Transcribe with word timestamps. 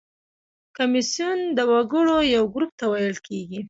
کمیسیون 0.77 1.39
د 1.57 1.59
وګړو 1.71 2.17
یو 2.35 2.43
ګروپ 2.53 2.71
ته 2.79 2.85
ویل 2.91 3.17
کیږي. 3.27 3.59